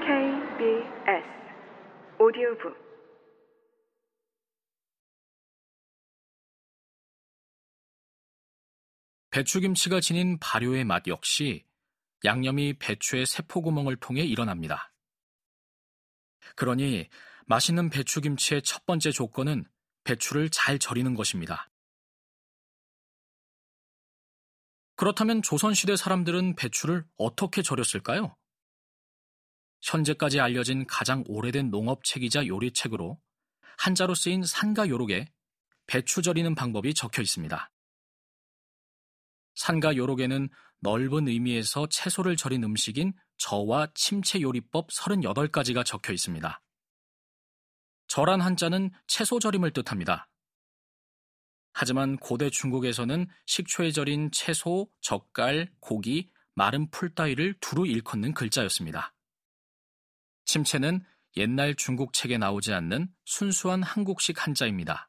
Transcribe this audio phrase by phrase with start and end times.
[0.00, 1.26] KBS
[2.18, 2.74] 오디오북
[9.30, 11.66] 배추김치가 지닌 발효의 맛 역시
[12.24, 14.92] 양념이 배추의 세포구멍을 통해 일어납니다.
[16.56, 17.08] 그러니
[17.46, 19.64] 맛있는 배추김치의 첫 번째 조건은
[20.04, 21.70] 배추를 잘 절이는 것입니다.
[24.96, 28.36] 그렇다면 조선시대 사람들은 배추를 어떻게 절였을까요?
[29.82, 33.20] 현재까지 알려진 가장 오래된 농업책이자 요리책으로
[33.78, 35.32] 한자로 쓰인 산가 요록에
[35.86, 37.70] 배추 절이는 방법이 적혀 있습니다.
[39.54, 40.48] 산가 요록에는
[40.80, 46.62] 넓은 의미에서 채소를 절인 음식인 저와 침체 요리법 38가지가 적혀 있습니다.
[48.08, 50.28] 절한 한자는 채소 절임을 뜻합니다.
[51.72, 59.14] 하지만 고대 중국에서는 식초에 절인 채소, 젓갈, 고기, 마른 풀 따위를 두루 일컫는 글자였습니다.
[60.50, 61.04] 침체는
[61.36, 65.08] 옛날 중국 책에 나오지 않는 순수한 한국식 한자입니다.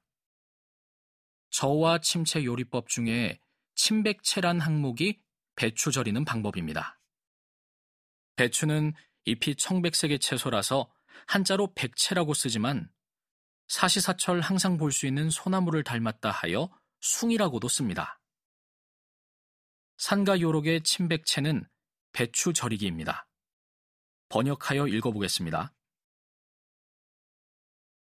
[1.49, 3.39] 저와 침체 요리법 중에
[3.73, 5.19] 침백채란 항목이
[5.55, 6.99] 배추 절이는 방법입니다.
[8.35, 8.93] 배추는
[9.25, 10.91] 잎이 청백색의 채소라서
[11.25, 12.91] 한자로 백채라고 쓰지만
[13.67, 16.69] 사시사철 항상 볼 수 있는 소나무를 닮았다 하여
[16.99, 18.19] 숭이라고도 씁니다.
[19.97, 21.67] 산가 요록의 침백채는
[22.11, 23.25] 배추 절이기입니다.
[24.31, 25.73] 번역하여 읽어보겠습니다.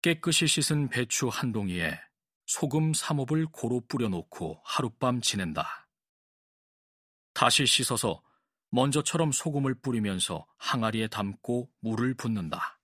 [0.02, 1.98] 깨끗이 씻은 배추 한 동이에
[2.44, 5.88] 소금 3홉을 고루 뿌려놓고 하룻밤 지낸다.
[7.32, 8.22] 다시 씻어서
[8.68, 12.78] 먼저처럼 소금을 뿌리면서 항아리에 담고 물을 붓는다.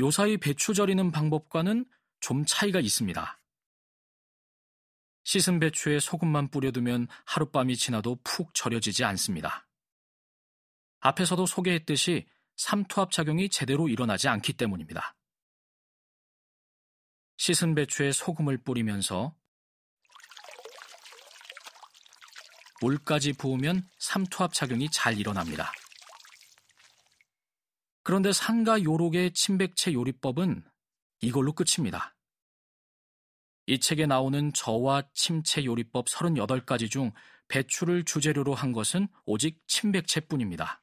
[0.00, 1.86] 요사이 배추 절이는 방법과는
[2.18, 3.40] 좀 차이가 있습니다.
[5.22, 9.68] 씻은 배추에 소금만 뿌려두면 하룻밤이 지나도 푹 절여지지 않습니다.
[11.04, 15.14] 앞에서도 소개했듯이 삼투압 작용이 제대로 일어나지 않기 때문입니다.
[17.36, 19.36] 씻은 배추에 소금을 뿌리면서
[22.80, 25.72] 물까지 부으면 삼투압 작용이 잘 일어납니다.
[28.02, 30.64] 그런데 산가 요록의 침백채 요리법은
[31.20, 32.16] 이걸로 끝입니다.
[33.66, 37.12] 이 책에 나오는 저와 침체 요리법 38가지 중
[37.48, 40.80] 배추를 주재료로 한 것은 오직 침백채뿐입니다.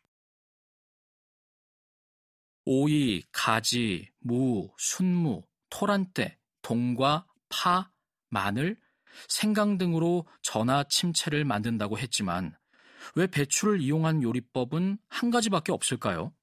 [2.66, 7.92] 오이, 가지, 무, 순무, 토란대, 동과, 파,
[8.30, 8.80] 마늘,
[9.28, 12.56] 생강 등으로 전화 침체를 만든다고 했지만
[13.16, 16.34] 왜 배추를 이용한 요리법은 한 가지밖에 없을까요?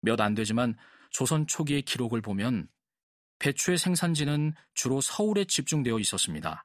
[0.00, 0.76] 몇 안 되지만
[1.10, 2.68] 조선 초기의 기록을 보면
[3.38, 6.64] 배추의 생산지는 주로 서울에 집중되어 있었습니다.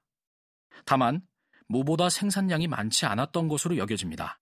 [0.85, 1.21] 다만
[1.67, 4.39] 무보다 생산량이 많지 않았던 것으로 여겨집니다.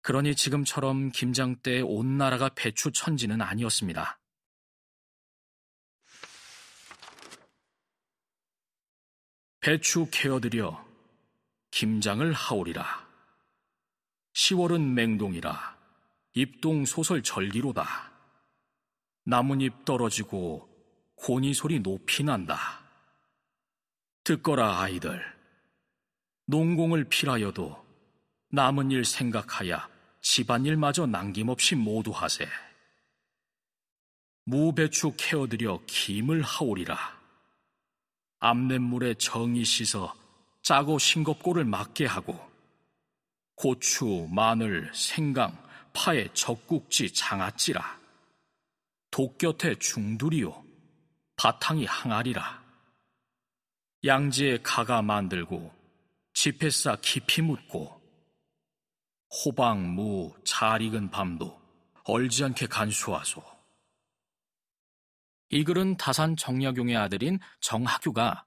[0.00, 4.18] 그러니 지금처럼 김장 때 온 나라가 배추 천지는 아니었습니다.
[9.60, 10.86] 배추 케어드려
[11.70, 13.06] 김장을 하오리라.
[14.34, 15.76] 10월은 맹동이라
[16.34, 18.12] 입동 소설 절기로다.
[19.24, 20.68] 나뭇잎 떨어지고
[21.16, 22.80] 고니 소리 높이 난다.
[24.24, 25.20] 듣거라 아이들.
[26.46, 27.87] 농공을 필하여도
[28.50, 29.78] 남은 일 생각하여
[30.22, 32.48] 집안일마저 남김없이 모두 하세.
[34.44, 36.98] 무배추 캐어들여 김을 하오리라.
[38.40, 40.14] 암냇물에 정이 씻어
[40.62, 42.40] 짜고 싱겁고를 막게 하고
[43.54, 45.54] 고추, 마늘, 생강,
[45.92, 47.98] 파에 적국지, 장아찌라.
[49.10, 50.64] 독곁에 중두리요.
[51.36, 52.62] 바탕이 항아리라.
[54.04, 55.70] 양지에 가가 만들고
[56.32, 57.97] 지폐 싸 깊이 묻고
[59.30, 61.60] 호박, 무, 잘 익은 밤도
[62.04, 63.42] 얼지 않게 간수하소.
[65.50, 68.46] 이 글은 다산 정약용의 아들인 정학유가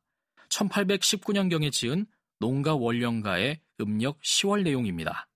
[0.50, 2.06] 1819년경에 지은
[2.40, 5.28] 농가 원령가의 음력 10월 내용입니다.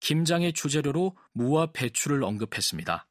[0.00, 3.06] 김장의 주재료로 무와 배추를 언급했습니다.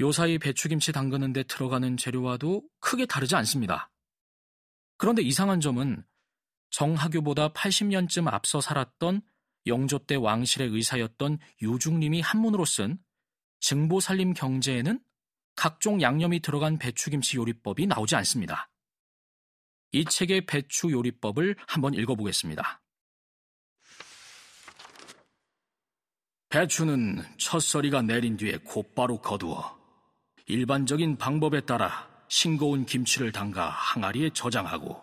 [0.00, 3.90] 요사이 배추김치 담그는데 들어가는 재료와도 크게 다르지 않습니다.
[4.96, 6.04] 그런데 이상한 점은
[6.70, 9.22] 정학유보다 80년쯤 앞서 살았던
[9.70, 12.98] 영조 때 왕실의 의사였던 유중림이 한문으로 쓴
[13.60, 15.00] 증보살림 경제에는
[15.56, 18.70] 각종 양념이 들어간 배추김치 요리법이 나오지 않습니다.
[19.92, 22.82] 이 책의 배추 요리법을 한번 읽어보겠습니다.
[26.50, 29.78] 배추는 첫서리가 내린 뒤에 곧바로 거두어
[30.46, 35.00] 일반적인 방법에 따라 싱거운 김치를 담가 항아리에 저장하고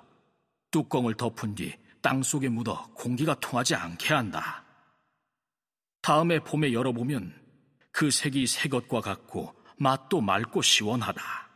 [0.71, 4.63] 뚜껑을 덮은 뒤 땅 속에 묻어 공기가 통하지 않게 한다.
[6.01, 7.33] 다음에 봄에 열어보면
[7.91, 11.47] 그 색이 새 것과 같고 맛도 맑고 시원하다.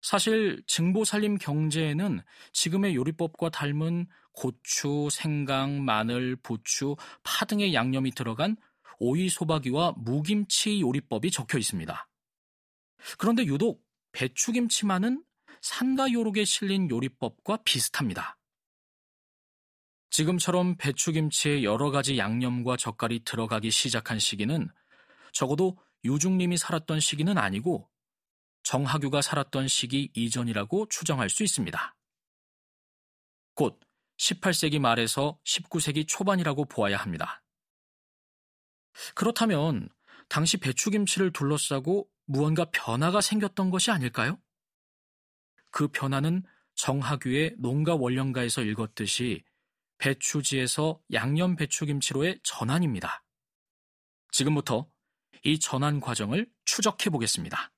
[0.00, 2.20] 사실 증보살림 경제에는
[2.52, 8.56] 지금의 요리법과 닮은 고추, 생강, 마늘, 부추, 파 등의 양념이 들어간
[8.98, 12.08] 오이 소박이와 무김치 요리법이 적혀 있습니다.
[13.18, 15.24] 그런데 유독 배추김치만은
[15.60, 18.36] 산가 요록에 실린 요리법과 비슷합니다.
[20.14, 24.68] 지금처럼 배추김치에 여러 가지 양념과 젓갈이 들어가기 시작한 시기는
[25.32, 27.90] 적어도 유중님이 살았던 시기는 아니고
[28.62, 31.96] 정하규가 살았던 시기 이전이라고 추정할 수 있습니다.
[33.54, 33.80] 곧
[34.16, 37.42] 18세기 말에서 19세기 초반이라고 보아야 합니다.
[39.16, 39.88] 그렇다면
[40.28, 44.38] 당시 배추김치를 둘러싸고 무언가 변화가 생겼던 것이 아닐까요?
[45.72, 46.44] 그 변화는
[46.76, 49.42] 정하규의 농가 원령가에서 읽었듯이
[50.04, 53.24] 배추지에서 양념 배추김치로의 전환입니다.
[54.32, 54.86] 지금부터
[55.44, 57.72] 이 전환 과정을 추적해 보겠습니다.